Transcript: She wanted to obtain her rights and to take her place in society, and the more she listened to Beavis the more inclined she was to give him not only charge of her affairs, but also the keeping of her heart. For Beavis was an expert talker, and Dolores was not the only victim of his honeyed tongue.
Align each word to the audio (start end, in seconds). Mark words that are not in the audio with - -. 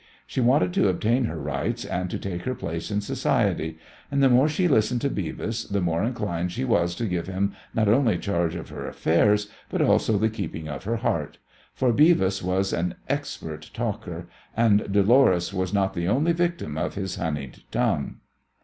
She 0.25 0.41
wanted 0.41 0.73
to 0.73 0.87
obtain 0.89 1.25
her 1.25 1.39
rights 1.39 1.85
and 1.85 2.09
to 2.09 2.17
take 2.17 2.41
her 2.45 2.55
place 2.55 2.89
in 2.89 3.01
society, 3.01 3.77
and 4.09 4.23
the 4.23 4.29
more 4.31 4.49
she 4.49 4.67
listened 4.67 4.99
to 5.01 5.11
Beavis 5.11 5.69
the 5.69 5.79
more 5.79 6.03
inclined 6.03 6.51
she 6.51 6.63
was 6.63 6.95
to 6.95 7.05
give 7.05 7.27
him 7.27 7.53
not 7.75 7.87
only 7.87 8.17
charge 8.17 8.55
of 8.55 8.69
her 8.69 8.87
affairs, 8.87 9.49
but 9.69 9.79
also 9.79 10.17
the 10.17 10.27
keeping 10.31 10.67
of 10.67 10.85
her 10.85 10.95
heart. 10.95 11.37
For 11.75 11.93
Beavis 11.93 12.41
was 12.41 12.73
an 12.73 12.95
expert 13.09 13.69
talker, 13.75 14.27
and 14.57 14.91
Dolores 14.91 15.53
was 15.53 15.71
not 15.71 15.93
the 15.93 16.07
only 16.07 16.31
victim 16.33 16.79
of 16.79 16.95
his 16.95 17.17
honeyed 17.17 17.59
tongue. 17.69 18.21